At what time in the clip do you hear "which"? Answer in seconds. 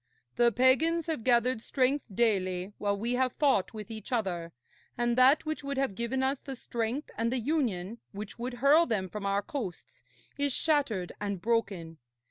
5.45-5.63, 8.11-8.39